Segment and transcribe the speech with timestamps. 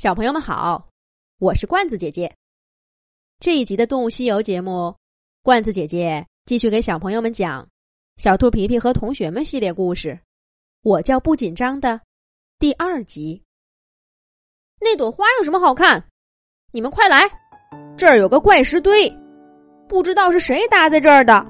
[0.00, 0.88] 小朋友们好，
[1.40, 2.34] 我是罐子姐姐。
[3.38, 4.96] 这一集的《动物西游》节目，
[5.42, 7.62] 罐子姐姐继续给小朋友们讲
[8.16, 10.18] 《小兔皮皮和同学们》系列故事。
[10.84, 12.00] 我叫不紧张的
[12.58, 13.42] 第二集。
[14.80, 16.02] 那朵花有什么好看？
[16.72, 17.20] 你们快来，
[17.94, 19.06] 这儿有个怪石堆，
[19.86, 21.46] 不知道是谁搭在这儿的。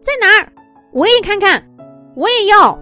[0.00, 0.50] 在哪儿？
[0.94, 1.62] 我也看看，
[2.16, 2.74] 我也要。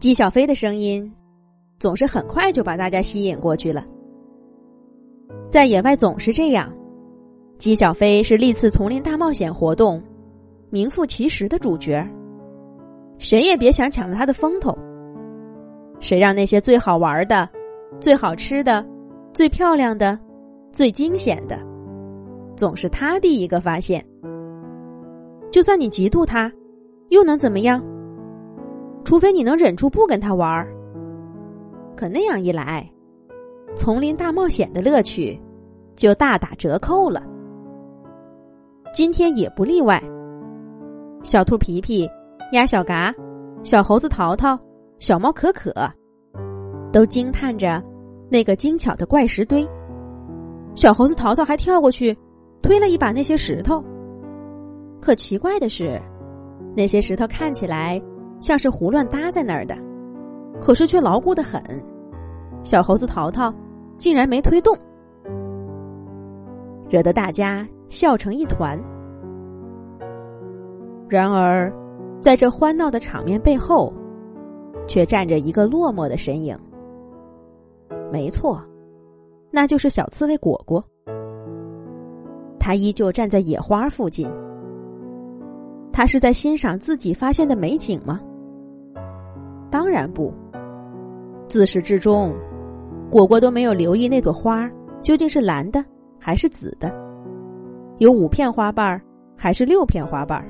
[0.00, 1.14] 姬小飞的声音
[1.78, 3.84] 总是很快就把大家吸引过去了。
[5.48, 6.72] 在野外总是这样，
[7.56, 10.02] 姬小飞是历次丛林大冒险活动
[10.70, 12.06] 名副其实的主角。
[13.18, 14.76] 谁也别想抢了他的风头。
[16.00, 17.48] 谁让那些最好玩的、
[18.00, 18.84] 最好吃的、
[19.32, 20.18] 最漂亮的、
[20.72, 21.58] 最惊险的，
[22.56, 24.04] 总是他第一个发现。
[25.50, 26.52] 就算你嫉妒他，
[27.08, 27.82] 又能怎么样？
[29.04, 30.72] 除非你能忍住不跟他玩儿。
[31.98, 32.88] 可那样一来，
[33.74, 35.36] 丛林大冒险的乐趣
[35.96, 37.20] 就大打折扣了。
[38.94, 40.00] 今天也不例外。
[41.24, 42.08] 小兔皮皮。
[42.52, 43.14] 鸭小嘎、
[43.62, 44.58] 小猴子淘淘、
[44.98, 45.70] 小猫可可，
[46.90, 47.82] 都惊叹着
[48.30, 49.68] 那个精巧的怪石堆。
[50.74, 52.16] 小猴子淘淘还跳过去
[52.62, 53.84] 推了一把那些石头。
[54.98, 56.00] 可奇怪的是，
[56.74, 58.00] 那些石头看起来
[58.40, 59.76] 像是胡乱搭在那儿的，
[60.60, 61.62] 可是却牢固的很。
[62.62, 63.52] 小猴子淘淘
[63.96, 64.76] 竟然没推动，
[66.88, 68.78] 惹得大家笑成一团。
[71.08, 71.72] 然而。
[72.20, 73.94] 在这欢闹的场面背后，
[74.88, 76.58] 却站着一个落寞的身影。
[78.10, 78.60] 没错，
[79.52, 80.84] 那就是小刺猬果果。
[82.58, 84.28] 他依旧站在野花附近。
[85.92, 88.20] 他是在欣赏自己发现的美景吗？
[89.70, 90.34] 当然不。
[91.48, 92.34] 自始至终，
[93.10, 95.82] 果果都没有留意那朵花究竟是蓝的
[96.20, 96.92] 还是紫的，
[97.98, 99.00] 有五片花瓣
[99.34, 100.44] 还是六片花瓣。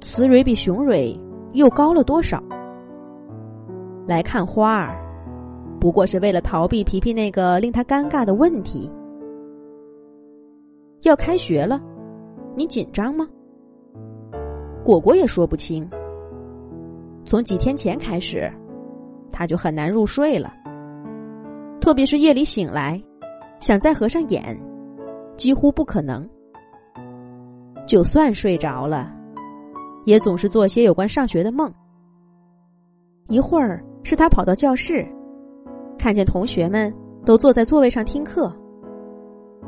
[0.00, 1.16] 雌蕊比雄蕊
[1.52, 2.42] 又高了多少？
[4.04, 4.96] 来看花儿，
[5.78, 8.90] 不过是为了逃避皮皮那个令他尴尬的问题。
[11.02, 11.80] 要开学了，
[12.56, 13.24] 你紧张吗？
[14.82, 15.88] 果果也说不清。
[17.24, 18.52] 从几天前开始，
[19.32, 20.52] 他就很难入睡了。
[21.80, 23.02] 特别是夜里醒来，
[23.58, 24.56] 想再合上眼，
[25.36, 26.28] 几乎不可能。
[27.86, 29.12] 就算睡着了。
[30.04, 31.72] 也总是做些有关上学的梦。
[33.28, 35.06] 一会儿是他跑到教室，
[35.96, 36.92] 看见同学们
[37.24, 38.52] 都坐在座位上听课。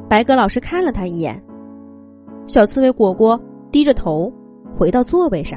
[0.09, 1.41] 白鸽老师看了他一眼，
[2.49, 4.33] 小刺猬果果低着头
[4.77, 5.57] 回到座位上。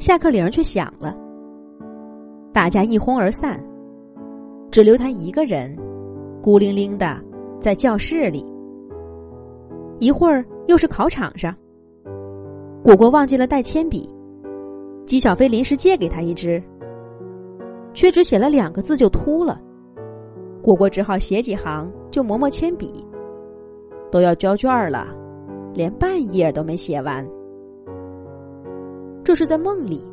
[0.00, 1.16] 下课铃却响了，
[2.54, 3.60] 大家一哄而散，
[4.70, 5.76] 只留他一个人，
[6.40, 7.20] 孤零零的
[7.60, 8.46] 在教室里。
[9.98, 11.52] 一会儿又是考场上。
[12.84, 14.08] 果果忘记了带铅笔，
[15.04, 16.62] 姬小飞临时借给他一支，
[17.92, 19.60] 却只写了两个字就秃了。
[20.62, 23.04] 果果只好写几行就磨磨铅笔。
[24.12, 25.08] 都要交卷了，
[25.72, 27.26] 连半页都没写完。
[29.24, 30.06] 这是在梦里，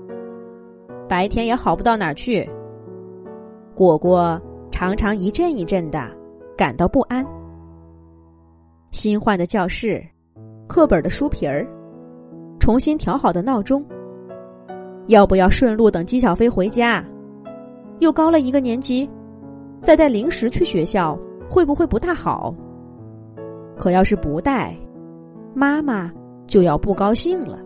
[1.12, 2.50] 白天也好不到哪儿去。
[3.76, 4.42] 果果
[4.72, 6.10] 常常一阵一阵的
[6.56, 7.22] 感到不安。
[8.92, 10.02] 新换的教室，
[10.70, 11.68] 课本的书皮儿。
[12.62, 13.84] 重新调好的闹钟，
[15.08, 17.04] 要不要顺路等姬小飞回家？
[18.00, 19.10] 又高了一个年级，
[19.82, 22.56] 再带零食去学校会不会不大好？
[23.76, 24.74] 可要是不带，
[25.54, 26.10] 妈妈
[26.48, 27.60] 就要不高兴了。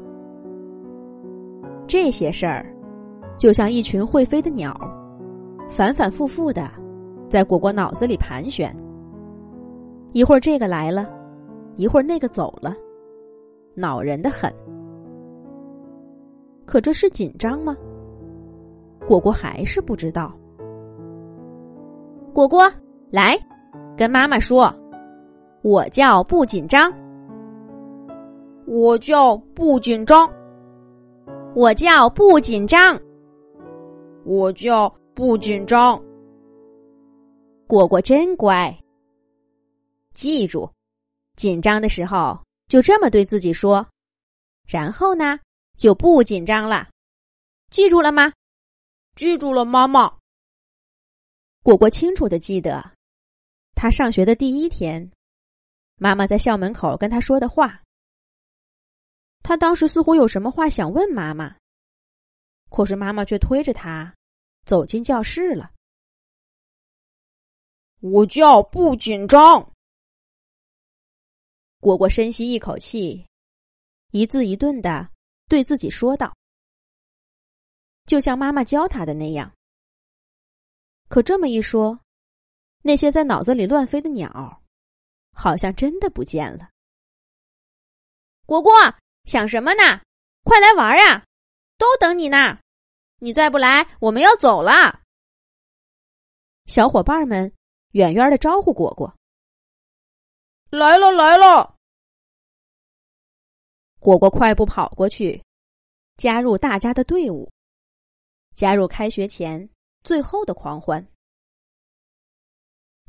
[1.86, 2.66] 这些事儿，
[3.38, 4.74] 就像一群会飞的鸟，
[5.70, 6.70] 反反复复的
[7.30, 8.76] 在果果脑子里盘旋。
[10.14, 11.10] 一会儿这个来了，
[11.76, 12.74] 一会儿那个走了，
[13.74, 14.54] 恼人的很。
[16.66, 17.76] 可这是紧张吗？
[19.06, 20.34] 果果还是不知道。
[22.34, 22.72] 果果，
[23.12, 23.38] 来，
[23.96, 24.74] 跟妈妈说，
[25.62, 26.92] 我叫不紧张。
[28.66, 30.28] 我叫不紧张。
[31.54, 32.98] 我叫不紧张。
[34.26, 36.04] 我叫不紧张。
[37.68, 38.76] 果果真乖。
[40.14, 40.70] 记住，
[41.36, 42.38] 紧张的时候
[42.68, 43.88] 就这么对自己说，
[44.68, 45.40] 然后呢？
[45.78, 46.88] 就不紧张了，
[47.70, 48.32] 记住了吗？
[49.16, 50.18] 记住了，妈妈。
[51.62, 52.92] 果果清楚的记得，
[53.76, 55.12] 他上学的第一天，
[55.98, 57.82] 妈妈在校门口跟他说的话。
[59.44, 61.54] 他当时似乎有什么话想问妈妈，
[62.70, 64.14] 可是妈妈却推着他
[64.66, 65.72] 走进教室了。
[68.02, 69.72] 我叫不紧张。
[71.80, 73.26] 果果深吸一口气，
[74.12, 75.10] 一字一顿的
[75.48, 76.36] 对自己说道
[78.06, 79.52] ：“就像妈妈教他的那样。”
[81.08, 82.00] 可这么一说，
[82.82, 84.64] 那些在脑子里乱飞的鸟，
[85.32, 86.70] 好像真的不见了。
[88.46, 88.72] 果果
[89.26, 90.02] 想什么呢？
[90.44, 91.26] 快来玩呀！
[91.78, 92.60] 都等你呢。
[93.20, 95.02] 你再不来，我们要走了。
[96.66, 97.52] 小伙伴们
[97.92, 99.14] 远远的招呼果果
[100.70, 101.76] ：“来了，来了！”
[104.00, 105.44] 果果快步跑过去，
[106.18, 107.52] 加入大家的队伍，
[108.56, 109.70] 加入开学前
[110.04, 111.06] 最后的狂欢。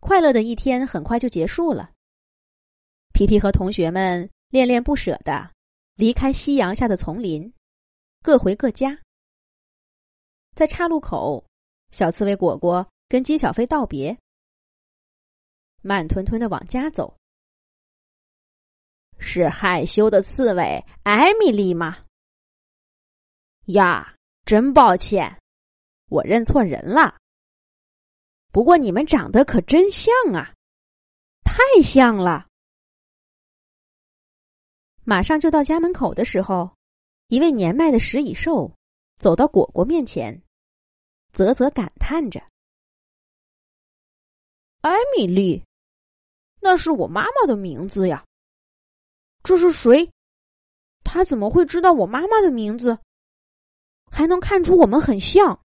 [0.00, 1.92] 快乐的一天很快就结束了。
[3.12, 5.50] 皮皮和同学们恋恋不舍的
[5.94, 7.52] 离开夕阳下的丛林，
[8.26, 9.00] 各回各家。
[10.56, 11.46] 在岔路口，
[11.92, 14.18] 小刺猬果果跟金小飞道别，
[15.80, 17.16] 慢吞吞的往家走。
[19.20, 22.04] 是害羞的刺猬艾米丽吗？
[23.66, 25.40] 呀，真抱歉，
[26.08, 27.16] 我认错人了。
[28.50, 30.52] 不过你们长得可真像啊，
[31.44, 32.48] 太像了。
[35.04, 36.75] 马上就到家门口的时候，
[37.28, 38.72] 一位年迈的食蚁兽
[39.18, 40.40] 走到果果面前。
[41.32, 42.40] 啧啧感叹着
[44.80, 45.62] ：“艾米丽，
[46.60, 48.24] 那是我妈妈的名字呀。
[49.42, 50.08] 这是谁？
[51.02, 52.96] 他怎么会知道我妈妈的名字？
[54.10, 55.60] 还能看出我们很像？”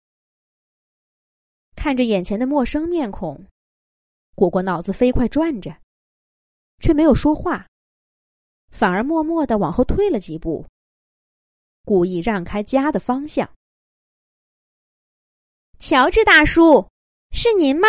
[1.76, 3.46] 看着眼前的陌生面孔，
[4.34, 5.78] 果果脑子飞快转着，
[6.78, 7.68] 却没有说话，
[8.70, 10.66] 反而默默的往后退了几步，
[11.90, 13.50] 故意让开家的方向。
[15.80, 16.88] 乔治大叔，
[17.32, 17.88] 是您吗？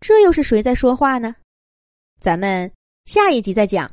[0.00, 1.36] 这又是谁在说话呢？
[2.20, 2.72] 咱们
[3.04, 3.86] 下一集再讲。